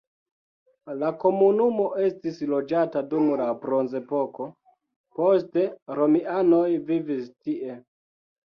[1.01, 4.49] La komunumo estis loĝata dum la bronzepoko,
[5.21, 5.67] poste
[6.01, 7.79] romianoj vivis tie.